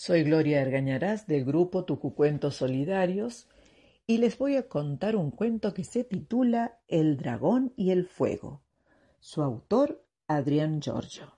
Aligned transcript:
Soy 0.00 0.22
Gloria 0.22 0.60
Ergañarás 0.60 1.26
del 1.26 1.44
grupo 1.44 1.84
Tucucuentos 1.84 2.54
Solidarios 2.54 3.48
y 4.06 4.18
les 4.18 4.38
voy 4.38 4.54
a 4.54 4.68
contar 4.68 5.16
un 5.16 5.32
cuento 5.32 5.74
que 5.74 5.82
se 5.82 6.04
titula 6.04 6.78
El 6.86 7.16
dragón 7.16 7.72
y 7.74 7.90
el 7.90 8.06
fuego. 8.06 8.62
Su 9.18 9.42
autor, 9.42 10.06
Adrián 10.28 10.80
Giorgio. 10.80 11.36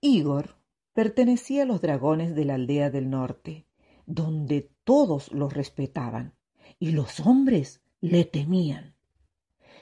Igor 0.00 0.56
pertenecía 0.94 1.64
a 1.64 1.66
los 1.66 1.82
dragones 1.82 2.34
de 2.34 2.46
la 2.46 2.54
aldea 2.54 2.88
del 2.88 3.10
norte, 3.10 3.66
donde 4.06 4.70
todos 4.82 5.30
los 5.30 5.52
respetaban 5.52 6.32
y 6.78 6.92
los 6.92 7.20
hombres 7.20 7.82
le 8.00 8.24
temían. 8.24 8.94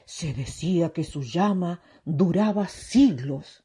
Se 0.07 0.35
decía 0.35 0.91
que 0.91 1.05
su 1.05 1.23
llama 1.23 1.83
duraba 2.05 2.67
siglos 2.67 3.63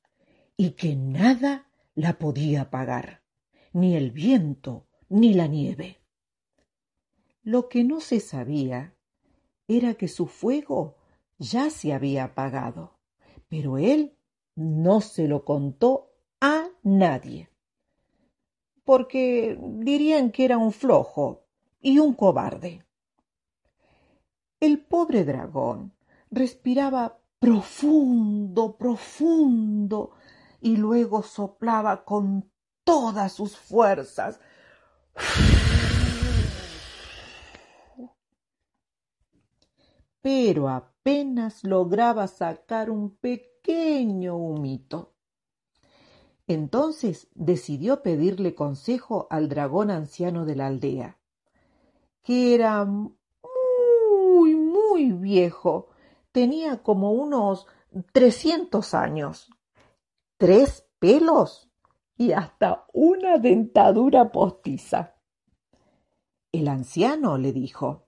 y 0.55 0.73
que 0.73 0.96
nada 0.96 1.64
la 1.96 2.20
podía 2.20 2.64
apagar, 2.64 3.24
ni 3.74 3.96
el 3.96 4.11
viento 4.11 4.88
ni 5.10 5.33
la 5.33 5.47
nieve. 5.47 6.01
Lo 7.42 7.70
que 7.70 7.83
no 7.83 8.01
se 8.01 8.20
sabía 8.20 8.96
era 9.68 9.96
que 9.96 10.07
su 10.07 10.28
fuego 10.28 10.97
ya 11.37 11.70
se 11.70 11.93
había 11.93 12.25
apagado, 12.25 13.00
pero 13.47 13.78
él 13.78 14.18
no 14.56 15.01
se 15.01 15.28
lo 15.28 15.43
contó 15.46 16.11
a 16.42 16.68
nadie, 16.84 17.50
porque 18.84 19.57
dirían 19.59 20.32
que 20.32 20.46
era 20.46 20.57
un 20.57 20.71
flojo 20.71 21.46
y 21.82 22.00
un 22.00 22.14
cobarde. 22.14 22.86
El 24.59 24.79
pobre 24.79 25.23
dragón 25.23 25.93
respiraba 26.32 27.20
profundo, 27.39 28.78
profundo, 28.78 30.12
y 30.61 30.77
luego 30.77 31.23
soplaba 31.23 32.05
con 32.05 32.52
todas 32.83 33.33
sus 33.33 33.58
fuerzas. 33.58 34.39
Pero 40.22 40.70
apenas 40.70 41.64
lograba 41.64 42.28
sacar 42.28 42.89
un 42.89 43.16
pequeño 43.17 44.36
humito. 44.36 45.14
Entonces 46.47 47.28
decidió 47.34 48.03
pedirle 48.03 48.53
consejo 48.53 49.28
al 49.30 49.50
dragón 49.50 49.90
anciano 49.90 50.45
de 50.45 50.56
la 50.56 50.67
aldea, 50.67 51.17
que 52.23 52.53
era 52.53 52.86
muy, 52.86 54.56
muy 54.56 55.12
viejo, 55.12 55.90
tenía 56.31 56.84
como 56.84 57.14
unos 57.14 57.66
trescientos 58.12 58.94
años 58.94 59.50
tres 60.38 60.88
pelos 61.00 61.69
y 62.17 62.31
hasta 62.31 62.86
una 62.94 63.38
dentadura 63.38 64.31
postiza. 64.31 65.16
El 66.52 66.67
anciano 66.67 67.38
le 67.38 67.52
dijo 67.52 68.08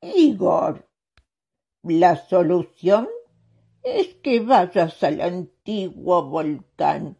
Igor, 0.00 0.88
la 1.82 2.16
solución 2.16 3.08
es 3.82 4.14
que 4.16 4.40
vayas 4.40 5.02
al 5.02 5.20
antiguo 5.20 6.24
volcán 6.28 7.16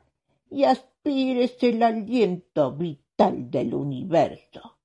y 0.50 0.64
aspires 0.64 1.56
el 1.62 1.82
aliento 1.82 2.72
vital 2.72 3.50
del 3.50 3.74
universo. 3.74 4.78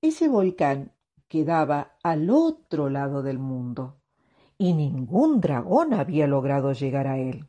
Ese 0.00 0.28
volcán 0.28 0.92
quedaba 1.28 1.96
al 2.02 2.30
otro 2.30 2.90
lado 2.90 3.22
del 3.22 3.38
mundo 3.38 4.00
y 4.58 4.72
ningún 4.72 5.40
dragón 5.40 5.94
había 5.94 6.26
logrado 6.26 6.72
llegar 6.72 7.06
a 7.06 7.18
él. 7.18 7.48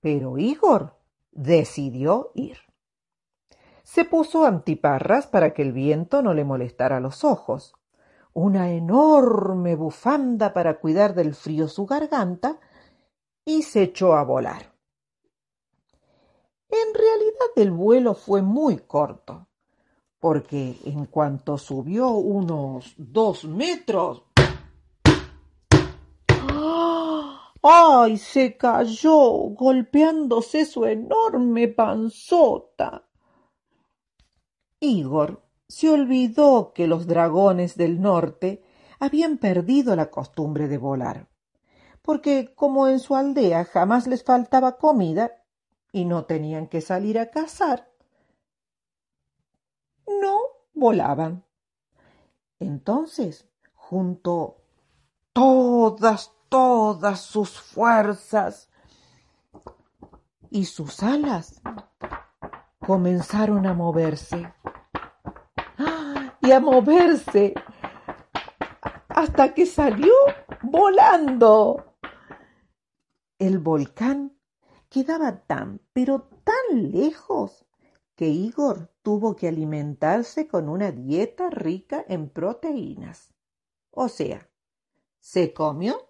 Pero 0.00 0.38
Igor 0.38 0.96
decidió 1.30 2.32
ir. 2.34 2.58
Se 3.82 4.04
puso 4.04 4.44
antiparras 4.44 5.26
para 5.26 5.52
que 5.52 5.62
el 5.62 5.72
viento 5.72 6.22
no 6.22 6.34
le 6.34 6.44
molestara 6.44 7.00
los 7.00 7.24
ojos, 7.24 7.74
una 8.32 8.70
enorme 8.70 9.74
bufanda 9.74 10.52
para 10.52 10.78
cuidar 10.78 11.14
del 11.14 11.34
frío 11.34 11.66
su 11.66 11.86
garganta 11.86 12.60
y 13.44 13.62
se 13.62 13.82
echó 13.82 14.14
a 14.14 14.22
volar. 14.22 14.72
En 16.68 16.94
realidad 16.94 17.50
el 17.56 17.72
vuelo 17.72 18.14
fue 18.14 18.42
muy 18.42 18.78
corto, 18.78 19.48
porque 20.20 20.76
en 20.84 21.06
cuanto 21.06 21.58
subió 21.58 22.10
unos 22.10 22.94
dos 22.96 23.44
metros, 23.44 24.22
¡Ay! 27.62 28.16
se 28.16 28.56
cayó 28.56 29.18
golpeándose 29.50 30.64
su 30.64 30.84
enorme 30.84 31.68
panzota. 31.68 33.06
Igor 34.80 35.42
se 35.68 35.90
olvidó 35.90 36.72
que 36.74 36.86
los 36.86 37.06
dragones 37.06 37.76
del 37.76 38.00
norte 38.00 38.62
habían 38.98 39.38
perdido 39.38 39.94
la 39.94 40.10
costumbre 40.10 40.68
de 40.68 40.78
volar, 40.78 41.28
porque 42.02 42.54
como 42.54 42.88
en 42.88 42.98
su 42.98 43.14
aldea 43.14 43.64
jamás 43.64 44.06
les 44.06 44.24
faltaba 44.24 44.78
comida 44.78 45.44
y 45.92 46.04
no 46.04 46.24
tenían 46.24 46.66
que 46.66 46.80
salir 46.80 47.18
a 47.18 47.30
cazar, 47.30 47.90
no 50.06 50.40
volaban. 50.74 51.44
Entonces 52.58 53.48
juntó 53.74 54.60
todas, 55.32 56.32
todas 56.50 57.20
sus 57.20 57.58
fuerzas 57.58 58.68
y 60.50 60.66
sus 60.66 61.02
alas 61.02 61.62
comenzaron 62.80 63.66
a 63.66 63.72
moverse 63.72 64.52
y 66.42 66.50
a 66.50 66.60
moverse 66.60 67.54
hasta 69.08 69.54
que 69.54 69.64
salió 69.64 70.12
volando. 70.62 71.96
El 73.38 73.58
volcán 73.58 74.36
quedaba 74.88 75.44
tan, 75.46 75.80
pero 75.92 76.28
tan 76.44 76.90
lejos 76.90 77.64
que 78.16 78.26
Igor 78.26 78.92
tuvo 79.02 79.36
que 79.36 79.48
alimentarse 79.48 80.48
con 80.48 80.68
una 80.68 80.90
dieta 80.90 81.48
rica 81.48 82.04
en 82.08 82.28
proteínas. 82.28 83.32
O 83.92 84.08
sea, 84.08 84.50
se 85.20 85.54
comió 85.54 86.09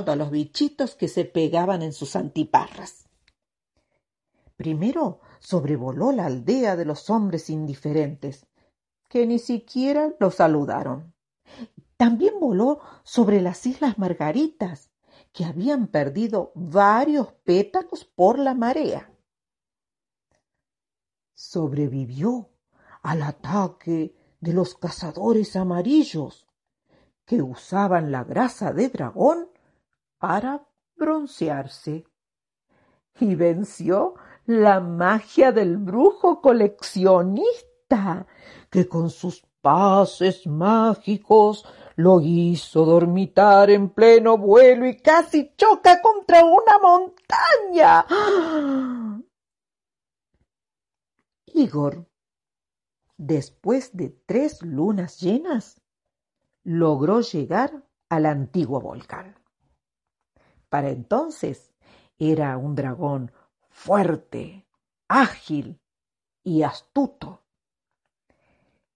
todos 0.00 0.16
los 0.16 0.30
bichitos 0.30 0.94
que 0.94 1.08
se 1.08 1.24
pegaban 1.24 1.82
en 1.82 1.92
sus 1.92 2.16
antiparras. 2.16 3.08
Primero 4.56 5.20
sobrevoló 5.38 6.12
la 6.12 6.26
aldea 6.26 6.76
de 6.76 6.84
los 6.84 7.10
hombres 7.10 7.50
indiferentes, 7.50 8.46
que 9.08 9.26
ni 9.26 9.38
siquiera 9.38 10.14
lo 10.18 10.30
saludaron. 10.30 11.14
También 11.96 12.40
voló 12.40 12.80
sobre 13.02 13.40
las 13.40 13.66
Islas 13.66 13.98
Margaritas, 13.98 14.90
que 15.32 15.44
habían 15.44 15.88
perdido 15.88 16.52
varios 16.54 17.32
pétalos 17.44 18.04
por 18.04 18.38
la 18.38 18.54
marea. 18.54 19.12
Sobrevivió 21.34 22.50
al 23.02 23.22
ataque 23.22 24.14
de 24.40 24.52
los 24.52 24.74
cazadores 24.74 25.56
amarillos, 25.56 26.46
que 27.24 27.42
usaban 27.42 28.10
la 28.10 28.24
grasa 28.24 28.72
de 28.72 28.88
dragón 28.88 29.51
para 30.22 30.64
broncearse. 30.94 32.06
Y 33.18 33.34
venció 33.34 34.14
la 34.46 34.78
magia 34.78 35.50
del 35.50 35.78
brujo 35.78 36.40
coleccionista, 36.40 38.28
que 38.70 38.86
con 38.86 39.10
sus 39.10 39.44
pases 39.60 40.46
mágicos 40.46 41.66
lo 41.96 42.20
hizo 42.20 42.84
dormitar 42.84 43.68
en 43.70 43.90
pleno 43.90 44.38
vuelo 44.38 44.86
y 44.86 44.96
casi 44.96 45.56
choca 45.56 46.00
contra 46.00 46.44
una 46.44 46.78
montaña. 46.78 48.06
Igor, 51.46 52.06
después 53.16 53.96
de 53.96 54.10
tres 54.24 54.62
lunas 54.62 55.20
llenas, 55.20 55.82
logró 56.62 57.22
llegar 57.22 57.82
al 58.08 58.26
antiguo 58.26 58.80
volcán. 58.80 59.41
Para 60.72 60.88
entonces 60.88 61.70
era 62.18 62.56
un 62.56 62.74
dragón 62.74 63.30
fuerte, 63.68 64.66
ágil 65.06 65.82
y 66.42 66.62
astuto. 66.62 67.42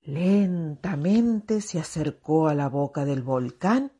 Lentamente 0.00 1.60
se 1.60 1.78
acercó 1.78 2.48
a 2.48 2.54
la 2.54 2.70
boca 2.70 3.04
del 3.04 3.20
volcán 3.20 3.92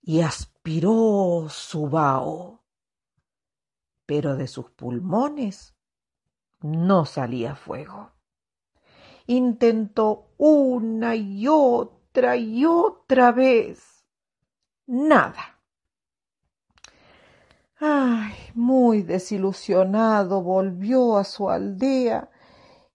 y 0.00 0.22
aspiró 0.22 1.48
su 1.50 1.90
vaho. 1.90 2.64
Pero 4.06 4.34
de 4.34 4.46
sus 4.46 4.70
pulmones 4.70 5.76
no 6.62 7.04
salía 7.04 7.56
fuego. 7.56 8.12
Intentó 9.26 10.32
una 10.38 11.14
y 11.14 11.46
otra 11.46 12.38
y 12.38 12.64
otra 12.64 13.32
vez. 13.32 14.02
Nada. 14.86 15.52
Ay, 17.84 18.32
muy 18.54 19.02
desilusionado 19.02 20.42
volvió 20.42 21.16
a 21.16 21.24
su 21.24 21.48
aldea 21.48 22.30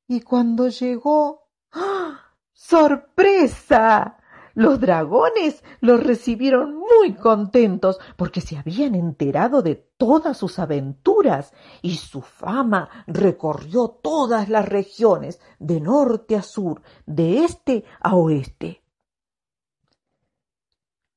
y 0.08 0.22
cuando 0.22 0.70
llegó 0.70 1.48
¡ah! 1.74 2.34
¡Sorpresa! 2.54 4.18
Los 4.58 4.80
dragones 4.80 5.64
los 5.82 6.04
recibieron 6.04 6.76
muy 6.76 7.14
contentos 7.14 8.00
porque 8.16 8.42
se 8.42 8.58
habían 8.58 8.96
enterado 8.96 9.62
de 9.62 9.76
todas 9.76 10.36
sus 10.36 10.58
aventuras 10.58 11.54
y 11.84 11.98
su 11.98 12.24
fama 12.24 12.90
recorrió 13.06 13.90
todas 13.90 14.50
las 14.50 14.68
regiones, 14.68 15.40
de 15.60 15.80
norte 15.80 16.36
a 16.36 16.42
sur, 16.42 16.82
de 17.06 17.44
este 17.44 17.86
a 18.00 18.16
oeste. 18.16 18.82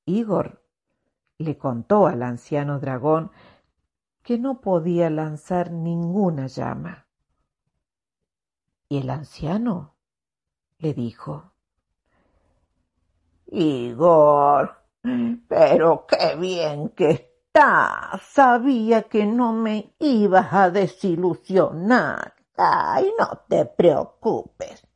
Igor 0.04 0.62
le 1.38 1.56
contó 1.56 2.06
al 2.06 2.22
anciano 2.22 2.78
dragón 2.78 3.30
que 4.22 4.38
no 4.38 4.60
podía 4.60 5.10
lanzar 5.10 5.70
ninguna 5.70 6.46
llama. 6.46 7.06
Y 8.88 8.98
el 8.98 9.10
anciano 9.10 9.94
le 10.78 10.94
dijo 10.94 11.52
Igor, 13.46 14.82
pero 15.48 16.06
qué 16.06 16.36
bien 16.36 16.90
que 16.90 17.10
estás. 17.10 18.22
Sabía 18.22 19.02
que 19.02 19.26
no 19.26 19.52
me 19.52 19.94
ibas 19.98 20.52
a 20.52 20.70
desilusionar. 20.70 22.34
Ay, 22.56 23.12
no 23.18 23.42
te 23.48 23.64
preocupes. 23.64 24.86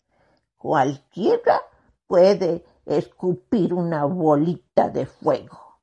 Cualquiera 0.57 1.61
puede 2.07 2.65
escupir 2.87 3.75
una 3.75 4.05
bolita 4.05 4.89
de 4.89 5.07
fuego. 5.07 5.81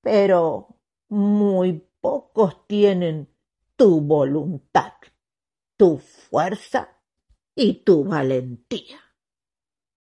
Pero 0.00 0.75
muy 1.08 1.88
pocos 2.00 2.66
tienen 2.66 3.28
tu 3.76 4.00
voluntad, 4.00 4.92
tu 5.76 5.98
fuerza 5.98 7.00
y 7.54 7.84
tu 7.84 8.04
valentía. 8.04 9.05